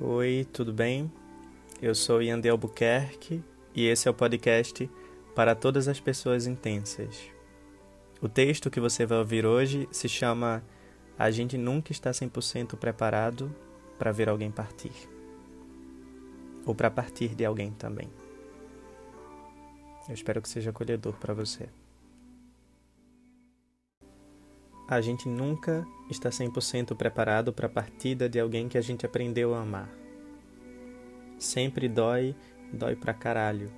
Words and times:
Oi, 0.00 0.46
tudo 0.52 0.72
bem? 0.72 1.10
Eu 1.82 1.92
sou 1.92 2.22
Ian 2.22 2.40
de 2.40 2.48
Albuquerque 2.48 3.42
e 3.74 3.84
esse 3.88 4.06
é 4.06 4.10
o 4.10 4.14
podcast 4.14 4.88
para 5.34 5.56
todas 5.56 5.88
as 5.88 5.98
pessoas 5.98 6.46
intensas. 6.46 7.28
O 8.22 8.28
texto 8.28 8.70
que 8.70 8.78
você 8.78 9.04
vai 9.04 9.18
ouvir 9.18 9.44
hoje 9.44 9.88
se 9.90 10.08
chama 10.08 10.62
A 11.18 11.32
gente 11.32 11.58
nunca 11.58 11.90
está 11.90 12.12
100% 12.12 12.76
preparado 12.76 13.52
para 13.98 14.12
ver 14.12 14.28
alguém 14.28 14.52
partir. 14.52 14.92
Ou 16.64 16.76
para 16.76 16.92
partir 16.92 17.34
de 17.34 17.44
alguém 17.44 17.72
também. 17.72 18.08
Eu 20.08 20.14
espero 20.14 20.40
que 20.40 20.48
seja 20.48 20.70
acolhedor 20.70 21.14
para 21.14 21.34
você. 21.34 21.68
A 24.90 25.02
gente 25.02 25.28
nunca 25.28 25.86
está 26.08 26.30
100% 26.30 26.96
preparado 26.96 27.52
para 27.52 27.66
a 27.66 27.70
partida 27.70 28.26
de 28.26 28.40
alguém 28.40 28.70
que 28.70 28.78
a 28.78 28.80
gente 28.80 29.04
aprendeu 29.04 29.54
a 29.54 29.60
amar. 29.60 29.90
Sempre 31.38 31.90
dói, 31.90 32.34
dói 32.72 32.96
pra 32.96 33.12
caralho. 33.12 33.70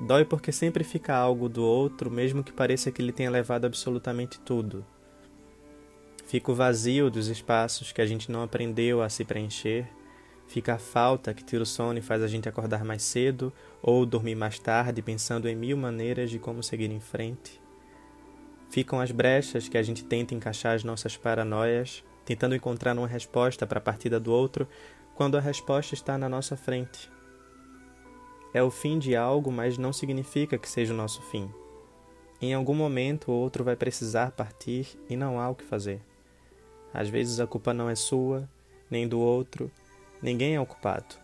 Dói 0.00 0.24
porque 0.24 0.52
sempre 0.52 0.84
fica 0.84 1.16
algo 1.16 1.48
do 1.48 1.64
outro, 1.64 2.08
mesmo 2.08 2.44
que 2.44 2.52
pareça 2.52 2.92
que 2.92 3.02
ele 3.02 3.10
tenha 3.10 3.28
levado 3.28 3.64
absolutamente 3.64 4.38
tudo. 4.38 4.86
Fica 6.24 6.52
o 6.52 6.54
vazio 6.54 7.10
dos 7.10 7.26
espaços 7.26 7.90
que 7.90 8.00
a 8.00 8.06
gente 8.06 8.30
não 8.30 8.44
aprendeu 8.44 9.02
a 9.02 9.08
se 9.08 9.24
preencher. 9.24 9.88
Fica 10.46 10.74
a 10.74 10.78
falta 10.78 11.34
que 11.34 11.42
tira 11.42 11.64
o 11.64 11.66
sono 11.66 11.98
e 11.98 12.02
faz 12.02 12.22
a 12.22 12.28
gente 12.28 12.48
acordar 12.48 12.84
mais 12.84 13.02
cedo 13.02 13.52
ou 13.82 14.06
dormir 14.06 14.36
mais 14.36 14.60
tarde, 14.60 15.02
pensando 15.02 15.48
em 15.48 15.56
mil 15.56 15.76
maneiras 15.76 16.30
de 16.30 16.38
como 16.38 16.62
seguir 16.62 16.88
em 16.92 17.00
frente. 17.00 17.60
Ficam 18.70 19.00
as 19.00 19.10
brechas 19.10 19.68
que 19.68 19.76
a 19.76 19.82
gente 19.82 20.04
tenta 20.04 20.34
encaixar 20.34 20.74
as 20.74 20.84
nossas 20.84 21.16
paranoias, 21.16 22.04
tentando 22.24 22.54
encontrar 22.54 22.96
uma 22.96 23.06
resposta 23.06 23.66
para 23.66 23.78
a 23.78 23.82
partida 23.82 24.20
do 24.20 24.32
outro, 24.32 24.68
quando 25.14 25.36
a 25.36 25.40
resposta 25.40 25.94
está 25.94 26.16
na 26.16 26.28
nossa 26.28 26.56
frente. 26.56 27.10
É 28.54 28.62
o 28.62 28.70
fim 28.70 28.98
de 28.98 29.14
algo, 29.16 29.50
mas 29.50 29.76
não 29.76 29.92
significa 29.92 30.56
que 30.56 30.68
seja 30.68 30.94
o 30.94 30.96
nosso 30.96 31.20
fim. 31.22 31.50
Em 32.40 32.54
algum 32.54 32.74
momento 32.74 33.30
o 33.30 33.34
outro 33.34 33.62
vai 33.62 33.76
precisar 33.76 34.30
partir 34.30 34.86
e 35.08 35.16
não 35.16 35.38
há 35.38 35.48
o 35.50 35.54
que 35.54 35.64
fazer. 35.64 36.00
Às 36.94 37.08
vezes 37.08 37.38
a 37.38 37.46
culpa 37.46 37.74
não 37.74 37.90
é 37.90 37.94
sua, 37.94 38.48
nem 38.90 39.06
do 39.06 39.20
outro, 39.20 39.70
ninguém 40.22 40.54
é 40.54 40.60
o 40.60 40.66
culpado. 40.66 41.16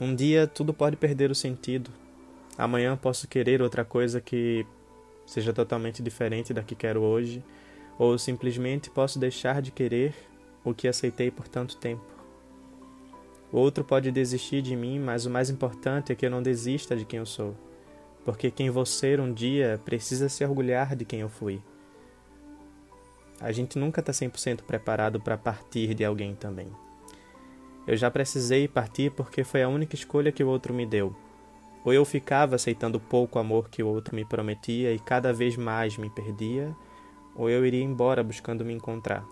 Um 0.00 0.14
dia 0.14 0.46
tudo 0.46 0.74
pode 0.74 0.96
perder 0.96 1.30
o 1.30 1.34
sentido. 1.34 1.90
Amanhã 2.58 2.96
posso 2.96 3.26
querer 3.26 3.62
outra 3.62 3.84
coisa 3.84 4.20
que 4.20 4.66
seja 5.26 5.52
totalmente 5.52 6.02
diferente 6.02 6.54
da 6.54 6.62
que 6.62 6.76
quero 6.76 7.02
hoje, 7.02 7.44
ou 7.98 8.16
simplesmente 8.16 8.88
posso 8.88 9.18
deixar 9.18 9.60
de 9.60 9.72
querer 9.72 10.14
o 10.64 10.72
que 10.72 10.86
aceitei 10.86 11.30
por 11.30 11.48
tanto 11.48 11.76
tempo. 11.76 12.04
O 13.52 13.58
outro 13.58 13.84
pode 13.84 14.10
desistir 14.10 14.62
de 14.62 14.76
mim, 14.76 14.98
mas 14.98 15.26
o 15.26 15.30
mais 15.30 15.50
importante 15.50 16.12
é 16.12 16.14
que 16.14 16.24
eu 16.24 16.30
não 16.30 16.42
desista 16.42 16.96
de 16.96 17.04
quem 17.04 17.18
eu 17.18 17.26
sou, 17.26 17.56
porque 18.24 18.50
quem 18.50 18.70
vou 18.70 18.86
ser 18.86 19.20
um 19.20 19.32
dia 19.32 19.80
precisa 19.84 20.28
se 20.28 20.44
orgulhar 20.44 20.94
de 20.94 21.04
quem 21.04 21.20
eu 21.20 21.28
fui. 21.28 21.60
A 23.40 23.52
gente 23.52 23.78
nunca 23.78 24.00
está 24.00 24.12
100% 24.12 24.62
preparado 24.62 25.20
para 25.20 25.36
partir 25.36 25.94
de 25.94 26.04
alguém 26.04 26.34
também. 26.34 26.68
Eu 27.86 27.96
já 27.96 28.10
precisei 28.10 28.66
partir 28.66 29.12
porque 29.12 29.44
foi 29.44 29.62
a 29.62 29.68
única 29.68 29.94
escolha 29.94 30.32
que 30.32 30.42
o 30.42 30.48
outro 30.48 30.74
me 30.74 30.86
deu 30.86 31.14
ou 31.86 31.92
eu 31.92 32.04
ficava 32.04 32.56
aceitando 32.56 32.98
pouco 32.98 33.38
amor 33.38 33.70
que 33.70 33.80
o 33.80 33.86
outro 33.86 34.16
me 34.16 34.24
prometia 34.24 34.92
e 34.92 34.98
cada 34.98 35.32
vez 35.32 35.56
mais 35.56 35.96
me 35.96 36.10
perdia, 36.10 36.74
ou 37.32 37.48
eu 37.48 37.64
iria 37.64 37.84
embora 37.84 38.24
buscando 38.24 38.64
me 38.64 38.74
encontrar. 38.74 39.24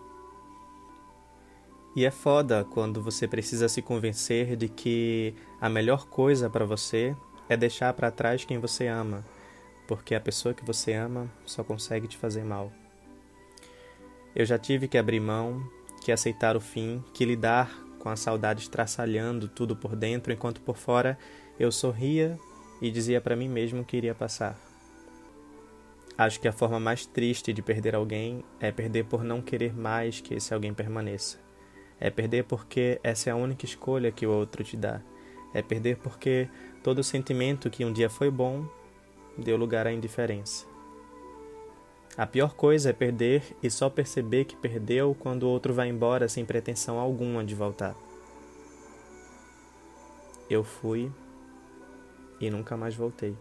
E 1.96 2.05
é 2.05 2.12
foda 2.12 2.64
quando 2.70 3.02
você 3.02 3.27
precisa 3.27 3.69
se 3.69 3.83
convencer 3.83 4.55
de 4.55 4.69
que 4.69 5.34
a 5.61 5.69
melhor 5.69 6.06
coisa 6.06 6.48
para 6.48 6.64
você 6.64 7.16
é 7.48 7.56
deixar 7.56 7.92
para 7.92 8.12
trás 8.12 8.44
quem 8.44 8.61
você 8.61 8.86
ama, 8.86 9.24
porque 9.89 10.14
a 10.14 10.20
pessoa 10.20 10.55
que 10.55 10.64
você 10.64 10.92
ama 10.92 11.28
só 11.45 11.64
consegue 11.64 12.07
te 12.07 12.17
fazer 12.17 12.45
mal. 12.45 12.70
Eu 14.33 14.46
já 14.46 14.61
tive 14.61 14.86
que 14.86 14.96
abrir 14.96 15.18
mão, 15.18 15.61
que 16.05 16.12
aceitar 16.12 16.57
o 16.57 16.61
fim, 16.61 17.02
que 17.12 17.24
lidar 17.24 17.68
com 17.98 18.08
a 18.08 18.17
saudade 18.17 18.62
estraçalhando 18.62 19.48
tudo 19.48 19.74
por 19.74 19.96
dentro, 19.96 20.33
enquanto 20.33 20.61
por 20.61 20.77
fora 20.77 21.18
eu 21.58 21.70
sorria 21.70 22.39
e 22.80 22.90
dizia 22.90 23.20
para 23.20 23.36
mim 23.36 23.48
mesmo 23.48 23.85
que 23.85 23.96
iria 23.96 24.14
passar. 24.14 24.58
Acho 26.17 26.40
que 26.40 26.46
a 26.46 26.52
forma 26.52 26.79
mais 26.79 27.07
triste 27.07 27.52
de 27.52 27.61
perder 27.61 27.95
alguém 27.95 28.45
é 28.61 28.70
perder 28.70 29.05
por 29.05 29.24
não 29.24 29.42
querer 29.42 29.74
mais 29.74 30.20
que 30.20 30.35
esse 30.35 30.55
alguém 30.55 30.73
permaneça. 30.73 31.39
É 31.98 32.08
perder 32.08 32.45
porque 32.45 33.01
essa 33.02 33.30
é 33.30 33.33
a 33.33 33.36
única 33.36 33.64
escolha 33.64 34.13
que 34.13 34.27
o 34.27 34.30
outro 34.30 34.63
te 34.63 34.77
dá. 34.77 35.01
É 35.52 35.61
perder 35.61 35.96
porque 35.96 36.48
todo 36.83 37.02
sentimento 37.02 37.70
que 37.70 37.84
um 37.84 37.92
dia 37.92 38.08
foi 38.08 38.30
bom 38.30 38.68
deu 39.36 39.57
lugar 39.57 39.86
à 39.86 39.92
indiferença. 39.92 40.67
A 42.17 42.27
pior 42.27 42.55
coisa 42.55 42.90
é 42.90 42.92
perder 42.92 43.42
e 43.61 43.68
só 43.68 43.90
perceber 43.90 44.45
que 44.45 44.55
perdeu 44.55 45.17
quando 45.18 45.42
o 45.42 45.48
outro 45.48 45.74
vai 45.74 45.89
embora 45.89 46.29
sem 46.29 46.45
pretensão 46.45 46.98
alguma 46.98 47.45
de 47.45 47.57
voltar. 47.57 47.96
Eu 50.48 50.63
fui 50.63 51.11
e 52.46 52.50
nunca 52.50 52.77
mais 52.77 52.94
voltei. 52.94 53.36